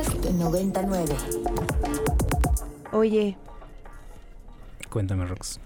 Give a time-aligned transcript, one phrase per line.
[0.00, 1.14] Podcast 99.
[2.92, 3.36] Oye,
[4.88, 5.60] Cuéntame, Rox.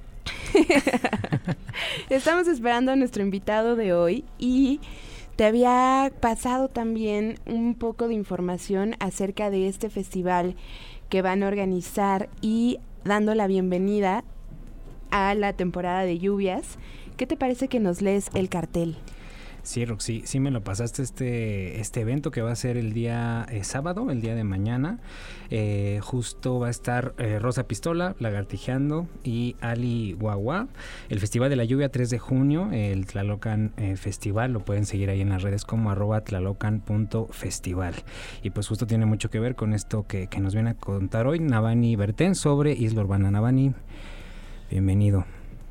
[2.11, 4.81] estamos esperando a nuestro invitado de hoy y
[5.37, 10.57] te había pasado también un poco de información acerca de este festival
[11.11, 14.25] que van a organizar y dando la bienvenida
[15.12, 16.79] a la temporada de lluvias.
[17.16, 18.96] ¿Qué te parece que nos lees el cartel?
[19.65, 23.47] Sí, Roxy, sí me lo pasaste este, este evento que va a ser el día
[23.51, 24.98] eh, sábado, el día de mañana.
[25.48, 30.69] Eh, justo va a estar eh, Rosa Pistola, Lagartijeando y Ali Guagua.
[31.09, 35.09] El Festival de la Lluvia 3 de junio, el Tlalocan eh, Festival, lo pueden seguir
[35.09, 37.95] ahí en las redes como arroba tlalocan.festival.
[38.43, 41.27] Y pues justo tiene mucho que ver con esto que, que nos viene a contar
[41.27, 43.30] hoy Navani Bertén sobre Isla Urbana.
[43.30, 43.73] Navani,
[44.71, 45.24] bienvenido.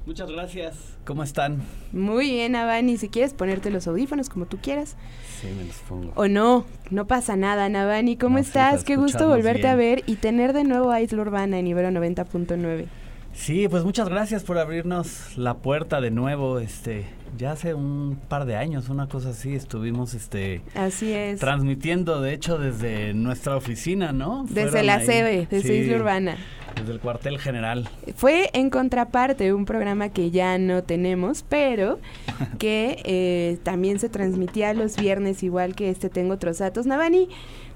[0.05, 0.75] Muchas gracias.
[1.05, 1.61] ¿Cómo están?
[1.93, 4.97] Muy bien, Navani, si quieres ponerte los audífonos como tú quieras.
[5.39, 6.11] Sí, me los pongo.
[6.15, 8.17] O no, no pasa nada, Navani.
[8.17, 8.83] ¿Cómo No, estás?
[8.83, 12.85] Qué gusto volverte a ver y tener de nuevo a Isla Urbana en Ibero 90.9.
[13.33, 16.59] Sí, pues muchas gracias por abrirnos la puerta de nuevo.
[16.59, 17.05] Este,
[17.37, 21.39] ya hace un par de años, una cosa así, estuvimos este Así es.
[21.39, 24.45] transmitiendo, de hecho, desde nuestra oficina, ¿no?
[24.47, 26.37] Desde Fueron la sede, desde Sí, Isla Urbana.
[26.75, 27.87] Desde el cuartel general.
[28.15, 31.99] Fue en contraparte un programa que ya no tenemos, pero
[32.59, 36.85] que eh, también se transmitía los viernes, igual que este Tengo otros datos.
[36.85, 37.29] Navani,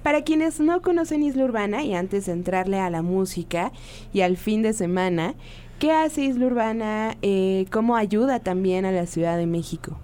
[0.04, 3.72] para quienes no conocen Isla Urbana y antes de entrarle a la música
[4.14, 5.36] y al fin de semana,
[5.80, 7.18] ¿qué hace Isla Urbana?
[7.22, 10.00] Eh, ¿Cómo ayuda también a la Ciudad de México?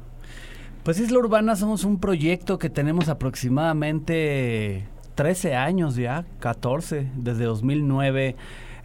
[0.84, 8.36] Pues Isla Urbana somos un proyecto que tenemos aproximadamente 13 años ya, 14, desde 2009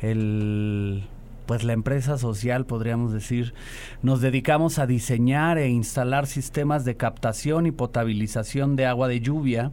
[0.00, 1.05] el
[1.47, 3.55] pues la empresa social podríamos decir
[4.03, 9.72] nos dedicamos a diseñar e instalar sistemas de captación y potabilización de agua de lluvia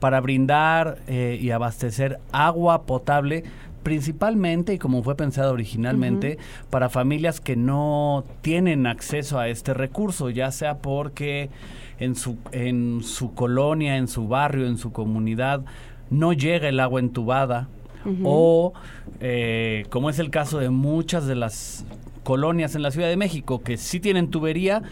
[0.00, 3.42] para brindar eh, y abastecer agua potable
[3.84, 6.38] principalmente y como fue pensado originalmente
[6.70, 11.50] para familias que no tienen acceso a este recurso ya sea porque
[12.00, 15.64] en su en su colonia en su barrio en su comunidad
[16.10, 17.68] no llega el agua entubada
[18.22, 18.72] o
[19.20, 21.86] eh, como es el caso de muchas de las
[22.24, 24.82] colonias en la Ciudad de México que sí tienen tubería,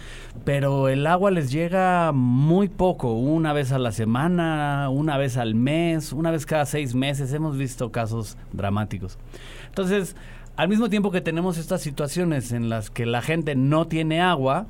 [0.45, 5.57] pero el agua les llega muy poco, una vez a la semana, una vez al
[5.57, 7.33] mes, una vez cada seis meses.
[7.33, 9.19] Hemos visto casos dramáticos.
[9.67, 10.15] Entonces,
[10.57, 14.67] al mismo tiempo que tenemos estas situaciones en las que la gente no tiene agua,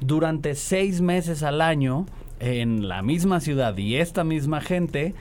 [0.00, 2.06] durante seis meses al año,
[2.40, 5.14] en la misma ciudad y esta misma gente,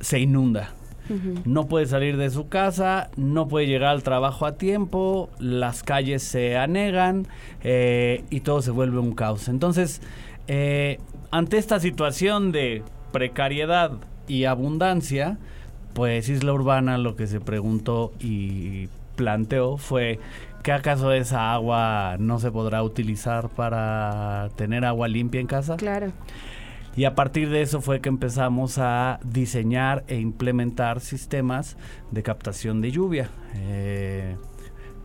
[0.00, 0.74] se inunda.
[1.44, 6.22] No puede salir de su casa, no puede llegar al trabajo a tiempo, las calles
[6.22, 7.26] se anegan
[7.62, 9.48] eh, y todo se vuelve un caos.
[9.48, 10.00] Entonces,
[10.48, 10.98] eh,
[11.30, 12.82] ante esta situación de
[13.12, 13.92] precariedad
[14.28, 15.38] y abundancia,
[15.92, 20.18] pues Isla Urbana lo que se preguntó y planteó fue
[20.62, 25.76] ¿qué acaso esa agua no se podrá utilizar para tener agua limpia en casa?
[25.76, 26.12] Claro.
[26.94, 31.76] Y a partir de eso fue que empezamos a diseñar e implementar sistemas
[32.10, 33.30] de captación de lluvia.
[33.56, 34.36] Eh,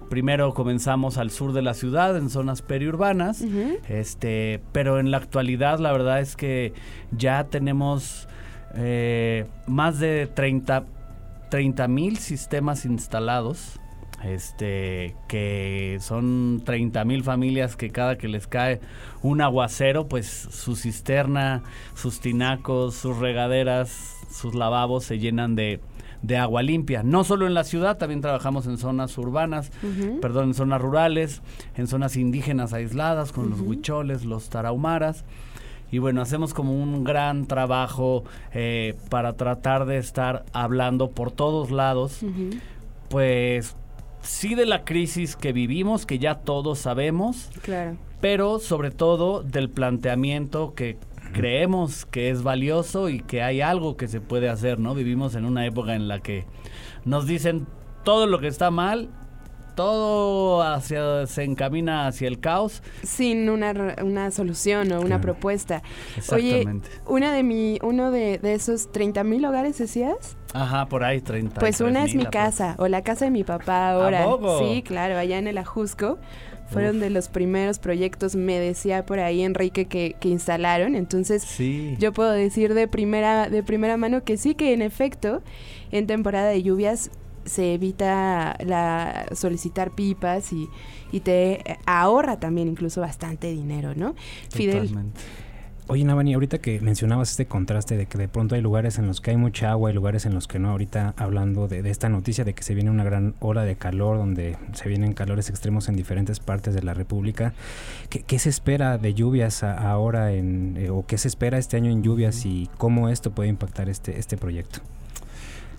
[0.10, 3.44] primero comenzamos al sur de la ciudad, en zonas periurbanas,
[3.88, 6.74] este, pero en la actualidad la verdad es que
[7.12, 8.28] ya tenemos
[8.76, 13.80] eh, más de 30 mil sistemas instalados.
[14.24, 18.82] Este, que son 30 mil familias que cada que les cae
[19.22, 21.62] un aguacero, pues su cisterna,
[21.94, 25.82] sus tinacos, sus regaderas, sus lavabos se llenan de,
[26.22, 27.04] de agua limpia.
[27.04, 29.72] No solo en la ciudad, también trabajamos en zonas urbanas,
[30.22, 31.42] perdón, en zonas rurales,
[31.76, 35.26] en zonas indígenas aisladas con los huicholes, los tarahumaras.
[35.90, 41.72] Y bueno, hacemos como un gran trabajo eh, para tratar de estar hablando por todos
[41.72, 42.20] lados,
[43.10, 43.76] pues
[44.22, 47.98] sí de la crisis que vivimos, que ya todos sabemos, Claro.
[48.22, 50.98] pero sobre todo del planteamiento que
[51.34, 54.96] creemos que es valioso y que hay algo que se puede hacer, ¿no?
[54.96, 56.46] Vivimos en una época en la que
[57.06, 57.68] nos dicen
[58.04, 59.10] todo lo que está mal,
[59.76, 62.82] todo hacia, se encamina hacia el caos.
[63.04, 65.22] Sin una, una solución o una Claro.
[65.22, 65.84] propuesta.
[66.32, 66.90] Oye, Exactamente.
[67.06, 70.37] una de mi, uno de, de esos 30 mil hogares, decías?
[70.54, 71.60] Ajá, por ahí 30.
[71.60, 74.26] Pues una es mi casa, o la casa de mi papá ahora.
[74.60, 76.18] Sí, claro, allá en el Ajusco.
[76.70, 80.96] Fueron de los primeros proyectos, me decía por ahí Enrique, que, que instalaron.
[80.96, 81.96] Entonces, Sí.
[81.98, 85.42] yo puedo decir de primera, de primera mano que sí, que en efecto,
[85.92, 87.10] en temporada de lluvias
[87.46, 90.68] se evita la solicitar pipas y,
[91.14, 94.16] y te ahorra también incluso bastante dinero, ¿no?
[94.52, 95.22] Fidel, Totalmente.
[95.90, 99.22] Oye, Navani, ahorita que mencionabas este contraste de que de pronto hay lugares en los
[99.22, 102.44] que hay mucha agua y lugares en los que no, ahorita hablando de, esta noticia
[102.44, 105.96] de que se viene una gran ola de calor, donde se vienen calores extremos en
[105.96, 107.54] diferentes partes de la República,
[108.10, 112.04] ¿qué, se espera de lluvias ahora en, eh, o qué se espera este año en
[112.04, 114.82] lluvias y cómo esto puede impactar este, este proyecto?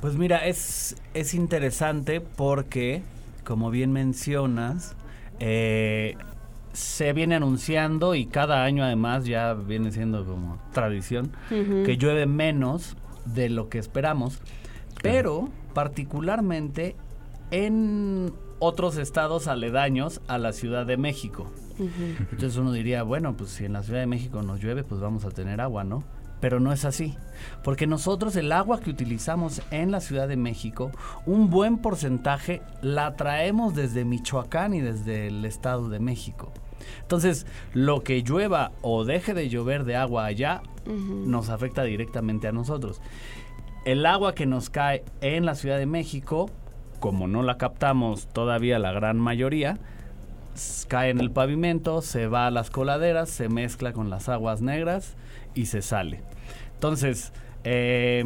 [0.00, 3.02] Pues mira, es, es interesante porque,
[3.44, 4.96] como bien mencionas,
[5.38, 6.16] eh,
[6.72, 12.96] se viene anunciando y cada año además ya viene siendo como tradición que llueve menos
[13.24, 14.40] de lo que esperamos,
[15.02, 16.96] pero particularmente
[17.50, 21.50] en otros estados aledaños a la Ciudad de México.
[22.32, 25.24] Entonces uno diría, bueno, pues si en la Ciudad de México nos llueve, pues vamos
[25.24, 26.02] a tener agua, ¿no?
[26.40, 27.16] Pero no es así,
[27.64, 30.92] porque nosotros el agua que utilizamos en la Ciudad de México,
[31.26, 36.52] un buen porcentaje la traemos desde Michoacán y desde el Estado de México.
[37.02, 42.52] Entonces, lo que llueva o deje de llover de agua allá nos afecta directamente a
[42.52, 43.00] nosotros.
[43.84, 46.50] El agua que nos cae en la Ciudad de México,
[47.00, 49.78] como no la captamos todavía la gran mayoría,
[50.88, 55.16] cae en el pavimento, se va a las coladeras, se mezcla con las aguas negras
[55.54, 56.22] y se sale.
[56.78, 57.32] Entonces,
[57.64, 58.22] eh,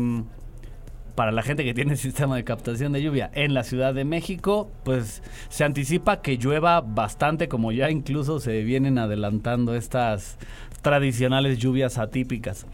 [1.15, 4.71] para la gente que tiene sistema de captación de lluvia en la Ciudad de México,
[4.85, 10.37] pues se anticipa que llueva bastante, como ya incluso se vienen adelantando estas
[10.83, 12.67] tradicionales lluvias atípicas.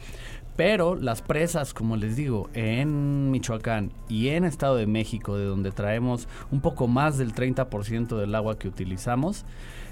[0.58, 5.70] Pero las presas, como les digo, en Michoacán y en Estado de México, de donde
[5.70, 9.44] traemos un poco más del 30% del agua que utilizamos,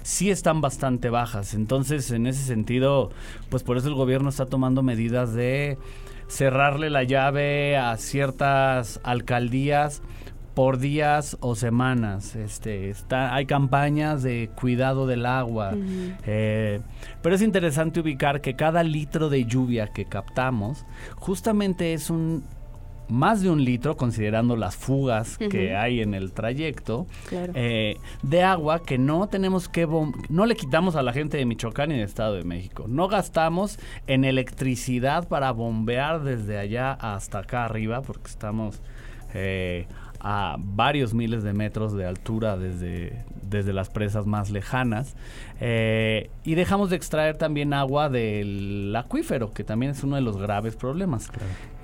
[0.03, 1.53] sí están bastante bajas.
[1.53, 3.11] Entonces, en ese sentido,
[3.49, 5.77] pues por eso el gobierno está tomando medidas de
[6.27, 10.01] cerrarle la llave a ciertas alcaldías
[10.57, 12.35] por días o semanas.
[12.35, 15.75] Este, está, hay campañas de cuidado del agua.
[16.25, 16.81] Eh,
[17.21, 20.83] pero es interesante ubicar que cada litro de lluvia que captamos
[21.15, 22.43] justamente es un
[23.07, 28.81] más de un litro, considerando las fugas que hay en el trayecto, eh, de agua
[28.81, 29.87] que no tenemos que...
[30.27, 32.85] No le quitamos a la gente de Michoacán y de Estado de México.
[32.87, 33.77] No gastamos
[34.07, 38.81] en electricidad para bombear desde allá hasta acá arriba, porque estamos...
[39.33, 39.87] Eh,
[40.19, 45.15] a varios miles de metros de altura desde, desde las presas más lejanas.
[45.59, 50.37] Eh, y dejamos de extraer también agua del acuífero, que también es uno de los
[50.37, 51.29] graves problemas.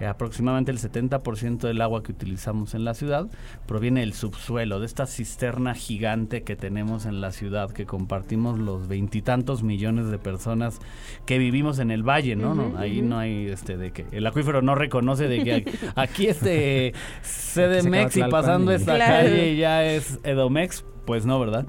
[0.03, 3.27] Eh, aproximadamente el 70% del agua que utilizamos en la ciudad
[3.65, 8.89] proviene del subsuelo, de esta cisterna gigante que tenemos en la ciudad, que compartimos los
[8.89, 10.79] veintitantos millones de personas
[11.25, 12.77] que vivimos en el valle, ¿no?
[12.77, 18.17] Ahí no hay este de que el acuífero no reconoce de que aquí este CDMX
[18.17, 21.65] y pasando esta calle ya es Edomex, pues no, ¿verdad?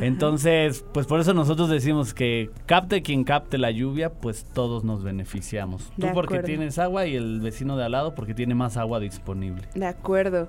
[0.00, 5.02] Entonces, pues por eso nosotros decimos que capte quien capte la lluvia, pues todos nos
[5.02, 5.90] beneficiamos.
[5.98, 9.62] Tú porque tienes agua y el vecino de al lado porque tiene más agua disponible.
[9.74, 10.48] De acuerdo.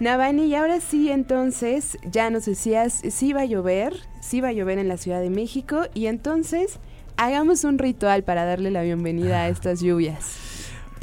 [0.00, 4.52] Navani, y ahora sí, entonces, ya nos decías, sí va a llover, sí va a
[4.52, 6.80] llover en la Ciudad de México, y entonces
[7.16, 10.53] hagamos un ritual para darle la bienvenida a estas lluvias.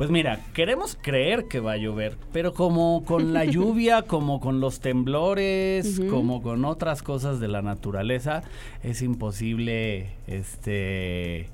[0.02, 4.60] Pues mira, queremos creer que va a llover, pero como con la lluvia, como con
[4.60, 8.42] los temblores, como con otras cosas de la naturaleza,
[8.82, 11.50] es imposible, este,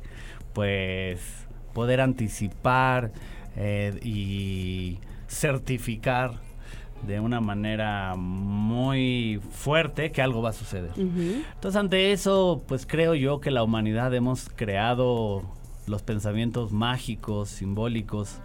[0.54, 1.20] pues,
[1.74, 3.12] poder anticipar
[3.58, 6.36] eh, y certificar
[7.06, 10.92] de una manera muy fuerte que algo va a suceder.
[10.96, 15.44] Entonces, ante eso, pues creo yo que la humanidad hemos creado
[15.88, 18.40] los pensamientos mágicos, simbólicos.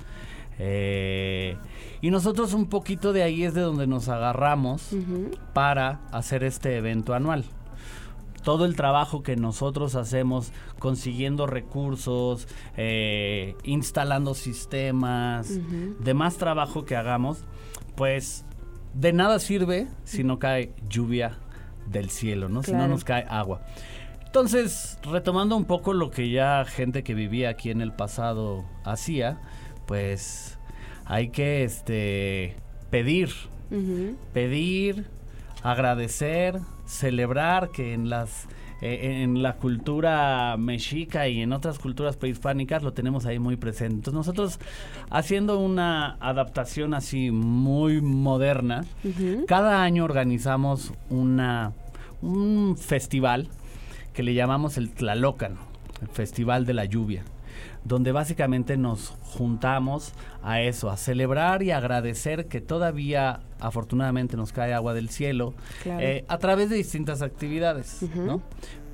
[0.58, 1.56] Eh,
[2.00, 4.90] y nosotros un poquito de ahí es de donde nos agarramos
[5.52, 7.44] para hacer este evento anual.
[8.44, 15.60] Todo el trabajo que nosotros hacemos consiguiendo recursos, eh, instalando sistemas,
[16.00, 17.44] demás trabajo que hagamos,
[17.96, 18.44] pues
[18.94, 21.38] de nada sirve si no cae lluvia
[21.86, 22.62] del cielo, ¿no?
[22.62, 23.62] Si no nos cae agua.
[24.32, 29.38] Entonces, retomando un poco lo que ya gente que vivía aquí en el pasado hacía,
[29.84, 30.58] pues
[31.04, 32.56] hay que este
[32.88, 33.28] pedir,
[34.32, 35.04] pedir,
[35.62, 38.48] agradecer, celebrar que en las
[38.80, 43.96] eh, en la cultura mexica y en otras culturas prehispánicas lo tenemos ahí muy presente.
[43.96, 44.60] Entonces nosotros
[45.10, 48.86] haciendo una adaptación así muy moderna,
[49.46, 51.72] cada año organizamos una
[52.22, 53.50] un festival
[54.12, 55.56] que le llamamos el Tlalocan,
[56.00, 57.24] el Festival de la Lluvia,
[57.84, 64.74] donde básicamente nos juntamos a eso, a celebrar y agradecer que todavía afortunadamente nos cae
[64.74, 65.54] agua del cielo
[65.84, 68.42] eh, a través de distintas actividades, ¿no?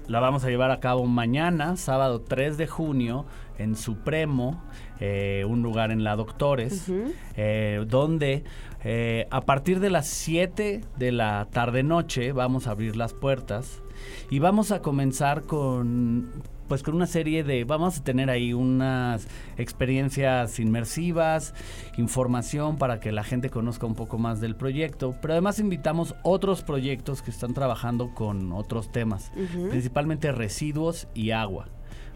[0.09, 3.27] la vamos a llevar a cabo mañana, sábado 3 de junio,
[3.59, 4.63] en Supremo,
[5.01, 6.91] eh, un lugar en la Doctores,
[7.37, 8.45] eh, donde
[8.85, 13.83] eh, a partir de las 7 de la tarde-noche vamos a abrir las puertas
[14.31, 16.31] y vamos a comenzar con
[16.69, 19.27] pues con una serie de, vamos a tener ahí unas
[19.57, 21.55] experiencias inmersivas,
[21.97, 26.63] información para que la gente conozca un poco más del proyecto, pero además invitamos otros
[26.63, 29.33] proyectos que están trabajando con otros temas,
[29.71, 31.69] principalmente residuos y agua.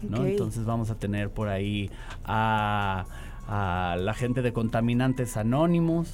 [0.07, 0.25] ¿no?
[0.25, 1.89] Entonces vamos a tener por ahí
[2.23, 3.05] a,
[3.47, 6.11] la gente de contaminantes anónimos,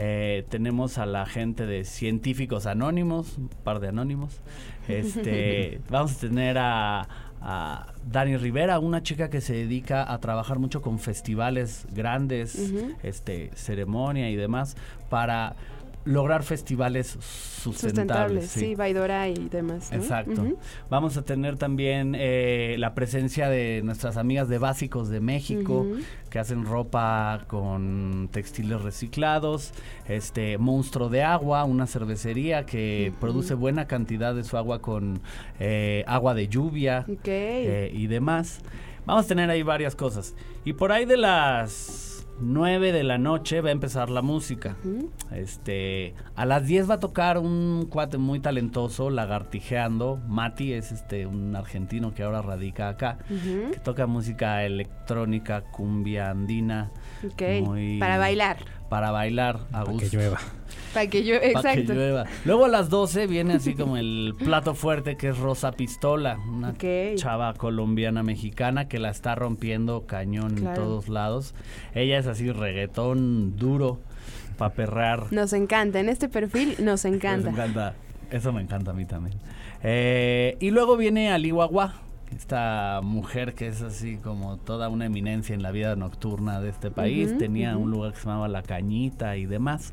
[0.00, 4.40] eh, tenemos a la gente de científicos anónimos, un par de anónimos.
[4.88, 7.08] Este, vamos a tener a,
[7.40, 13.50] a Dani Rivera, una chica que se dedica a trabajar mucho con festivales grandes, este,
[13.54, 14.76] ceremonia y demás,
[15.08, 15.54] para
[16.08, 17.18] lograr festivales
[17.62, 18.50] sustentables.
[18.50, 19.92] sí, Baidora y demás.
[19.92, 20.46] Exacto.
[20.88, 25.86] Vamos a tener también eh, la presencia de nuestras amigas de Básicos de México,
[26.30, 29.72] que hacen ropa con textiles reciclados.
[30.08, 35.20] Este Monstruo de Agua, una cervecería que produce buena cantidad de su agua con
[35.60, 38.60] eh, agua de lluvia eh, y demás.
[39.04, 40.34] Vamos a tener ahí varias cosas.
[40.64, 42.07] Y por ahí de las
[42.40, 44.76] 9 de la noche va a empezar la música.
[45.32, 50.20] Este, a las 10 va a tocar un cuate muy talentoso, lagartijeando.
[50.28, 56.90] Mati es este un argentino que ahora radica acá, que toca música electrónica, cumbia andina.
[57.98, 58.58] para bailar.
[58.88, 60.38] Para bailar a Para que llueva.
[60.94, 61.92] Para que llueva, exacto.
[62.44, 66.74] Luego a las 12 viene así como el plato fuerte que es Rosa Pistola, una
[67.16, 71.54] chava colombiana mexicana que la está rompiendo cañón en todos lados.
[71.94, 74.00] Ella es así reggaetón duro
[74.56, 75.32] para perrar.
[75.32, 77.50] Nos encanta, en este perfil nos encanta.
[77.50, 77.94] Nos encanta,
[78.30, 79.36] eso me encanta a mí también.
[79.82, 81.94] Eh, y luego viene Alihuahua,
[82.36, 86.90] esta mujer que es así como toda una eminencia en la vida nocturna de este
[86.90, 89.92] país, tenía un lugar que se llamaba La Cañita y demás.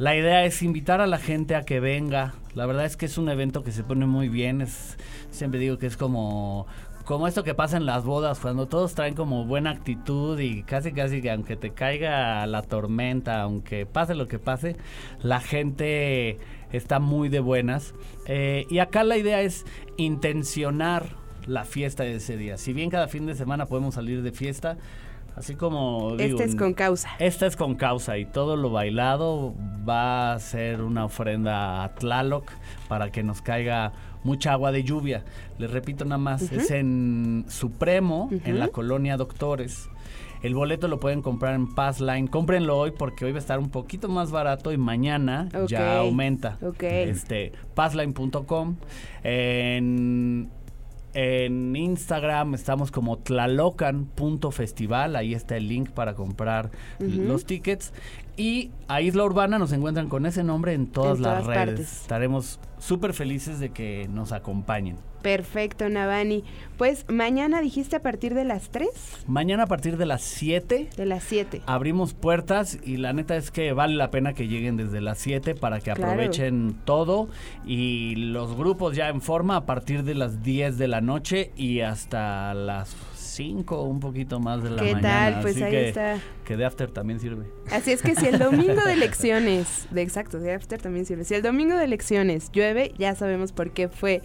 [0.00, 2.32] La idea es invitar a la gente a que venga.
[2.54, 4.62] La verdad es que es un evento que se pone muy bien.
[4.62, 4.96] Es,
[5.30, 6.66] siempre digo que es como,
[7.04, 10.92] como esto que pasa en las bodas, cuando todos traen como buena actitud y casi
[10.92, 14.76] casi que aunque te caiga la tormenta, aunque pase lo que pase,
[15.20, 16.38] la gente
[16.72, 17.92] está muy de buenas.
[18.24, 19.66] Eh, y acá la idea es
[19.98, 22.56] intencionar la fiesta de ese día.
[22.56, 24.76] Si bien cada fin de semana podemos salir de fiesta,
[25.36, 26.16] Así como...
[26.18, 27.10] esta es con causa.
[27.18, 29.54] Esta es con causa y todo lo bailado
[29.88, 32.50] va a ser una ofrenda a Tlaloc
[32.88, 33.92] para que nos caiga
[34.22, 35.24] mucha agua de lluvia.
[35.58, 39.88] Les repito nada más, es en Supremo, en la colonia Doctores.
[40.42, 42.26] El boleto lo pueden comprar en Passline.
[42.26, 46.58] Cómprenlo hoy porque hoy va a estar un poquito más barato y mañana ya aumenta.
[46.80, 48.76] Este, passline.com.
[49.22, 50.48] En
[51.14, 57.92] en Instagram estamos como tlalocan.festival, ahí está el link para comprar los tickets.
[58.36, 62.02] Y a Isla Urbana nos encuentran con ese nombre en todas, las redes.
[62.02, 64.96] Estaremos súper felices de que nos acompañen.
[65.22, 66.44] Perfecto, Navani.
[66.78, 68.88] Pues mañana dijiste a partir de las 3.
[69.26, 70.88] Mañana a partir de las 7.
[70.96, 71.62] De las 7.
[71.66, 75.54] Abrimos puertas y la neta es que vale la pena que lleguen desde las 7
[75.54, 77.28] para que aprovechen todo.
[77.66, 81.80] Y los grupos ya en forma a partir de las 10 de la noche y
[81.80, 82.94] hasta las
[83.30, 84.98] 5 un poquito más de la mañana.
[84.98, 85.42] ¿Qué tal?
[85.42, 86.18] Pues ahí está.
[86.44, 87.46] Que de after también sirve.
[87.70, 91.24] Así es que si el domingo de elecciones, de exacto, de after también sirve.
[91.24, 94.22] Si el domingo de elecciones llueve, ya sabemos por qué fue.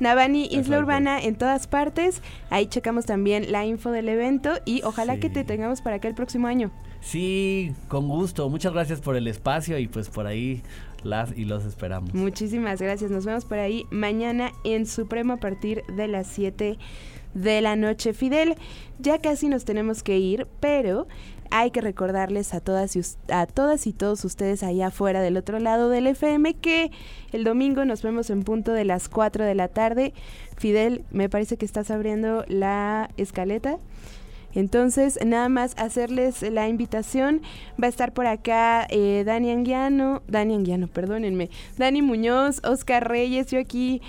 [0.00, 2.22] Navani Isla Urbana en todas partes.
[2.50, 6.14] Ahí checamos también la info del evento y ojalá que te tengamos para acá el
[6.14, 6.70] próximo año.
[7.00, 8.48] Sí, con gusto.
[8.48, 10.62] Muchas gracias por el espacio y pues por ahí
[11.02, 12.12] las y los esperamos.
[12.14, 13.10] Muchísimas gracias.
[13.10, 16.78] Nos vemos por ahí mañana en Supremo a partir de las 7
[17.36, 18.14] de la noche.
[18.14, 18.56] Fidel,
[18.98, 21.06] ya casi nos tenemos que ir, pero
[21.50, 25.60] hay que recordarles a todas y, a todas y todos ustedes allá afuera del otro
[25.60, 26.90] lado del FM que
[27.32, 30.12] el domingo nos vemos en punto de las 4 de la tarde.
[30.56, 33.78] Fidel, me parece que estás abriendo la escaleta.
[34.54, 37.42] Entonces, nada más hacerles la invitación.
[37.80, 43.48] Va a estar por acá eh, Dani Anguiano, Dani Anguiano, perdónenme, Dani Muñoz, Oscar Reyes,
[43.48, 44.00] yo aquí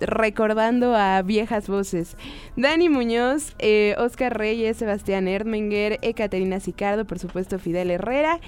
[0.00, 2.16] recordando a viejas voces.
[2.56, 8.40] Dani Muñoz, eh, Oscar Reyes, Sebastián Erdmenger, Ekaterina Sicardo, por supuesto Fidel Herrera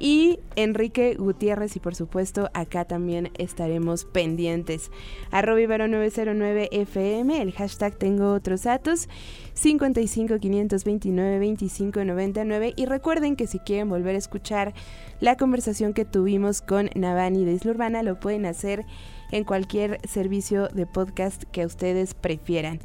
[0.00, 4.90] y Enrique Gutiérrez y por supuesto acá también estaremos pendientes.
[5.30, 9.08] Arroba 909 FM, el hashtag tengo otros datos,
[9.54, 14.74] 55 529 25 99 y recuerden que si quieren volver a escuchar
[15.20, 18.84] la conversación que tuvimos con Navani de Isla Urbana lo pueden hacer
[19.30, 22.80] en cualquier servicio de podcast que ustedes prefieran.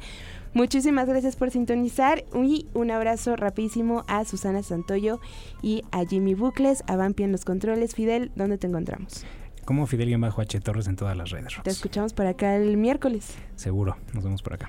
[0.52, 5.20] Muchísimas gracias por sintonizar y un abrazo rapidísimo a Susana Santoyo
[5.62, 7.94] y a Jimmy Bucles, a Vampi en los controles.
[7.94, 9.24] Fidel, ¿dónde te encontramos?
[9.64, 11.54] Como Fidel Bajo H Torres en todas las redes.
[11.62, 13.36] Te escuchamos por acá el miércoles.
[13.54, 14.68] Seguro, nos vemos por acá.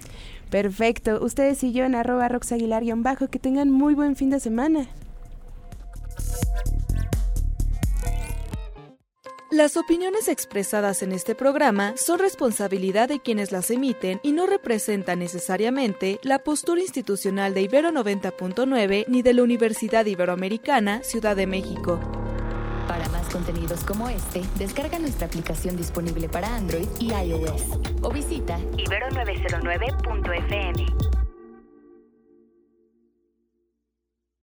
[0.51, 1.23] Perfecto.
[1.23, 3.27] Ustedes y yo en arroba roxaguilar-bajo.
[3.29, 4.87] Que tengan muy buen fin de semana.
[9.51, 15.19] Las opiniones expresadas en este programa son responsabilidad de quienes las emiten y no representan
[15.19, 21.99] necesariamente la postura institucional de Ibero 90.9 ni de la Universidad Iberoamericana Ciudad de México.
[22.87, 27.63] Para más contenidos como este, descarga nuestra aplicación disponible para Android y iOS
[28.03, 31.20] o visita ibero909.fm.